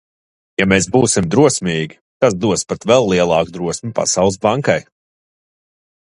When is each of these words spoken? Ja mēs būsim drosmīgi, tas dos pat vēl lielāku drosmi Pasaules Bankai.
Ja 0.59 0.65
mēs 0.69 0.85
būsim 0.93 1.25
drosmīgi, 1.33 1.97
tas 2.25 2.37
dos 2.45 2.63
pat 2.73 2.87
vēl 2.91 3.05
lielāku 3.11 3.53
drosmi 3.57 3.91
Pasaules 3.99 4.39
Bankai. 4.47 4.79